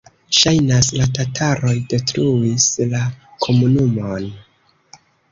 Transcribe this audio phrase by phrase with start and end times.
[0.35, 3.01] Ŝajnas, la tataroj detruis la
[3.47, 4.25] komunumon.